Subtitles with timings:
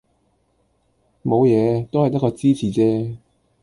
[1.23, 3.17] 冇嘢，都係得個知字啫